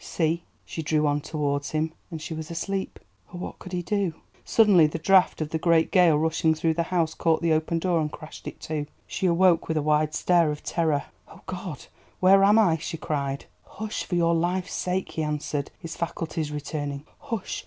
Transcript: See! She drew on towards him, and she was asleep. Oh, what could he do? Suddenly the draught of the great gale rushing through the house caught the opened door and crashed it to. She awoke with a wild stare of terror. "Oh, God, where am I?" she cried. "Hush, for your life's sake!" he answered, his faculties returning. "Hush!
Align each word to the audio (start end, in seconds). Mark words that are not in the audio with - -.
See! 0.03 0.41
She 0.65 0.81
drew 0.81 1.05
on 1.05 1.21
towards 1.21 1.69
him, 1.73 1.93
and 2.09 2.19
she 2.19 2.33
was 2.33 2.49
asleep. 2.49 2.99
Oh, 3.31 3.37
what 3.37 3.59
could 3.59 3.71
he 3.71 3.83
do? 3.83 4.15
Suddenly 4.43 4.87
the 4.87 4.97
draught 4.97 5.41
of 5.41 5.51
the 5.51 5.59
great 5.59 5.91
gale 5.91 6.17
rushing 6.17 6.55
through 6.55 6.73
the 6.73 6.81
house 6.89 7.13
caught 7.13 7.43
the 7.43 7.53
opened 7.53 7.81
door 7.81 8.01
and 8.01 8.11
crashed 8.11 8.47
it 8.47 8.59
to. 8.61 8.87
She 9.05 9.27
awoke 9.27 9.67
with 9.67 9.77
a 9.77 9.81
wild 9.83 10.15
stare 10.15 10.49
of 10.49 10.63
terror. 10.63 11.03
"Oh, 11.27 11.41
God, 11.45 11.85
where 12.19 12.43
am 12.43 12.57
I?" 12.57 12.77
she 12.77 12.97
cried. 12.97 13.45
"Hush, 13.63 14.03
for 14.03 14.15
your 14.15 14.33
life's 14.33 14.73
sake!" 14.73 15.11
he 15.11 15.21
answered, 15.21 15.69
his 15.77 15.95
faculties 15.95 16.51
returning. 16.51 17.05
"Hush! 17.19 17.59